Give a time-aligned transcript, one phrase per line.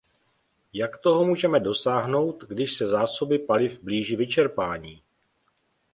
[0.73, 5.01] Jak toho můžeme dosáhnout, když se zásoby paliv blíží vyčerpání?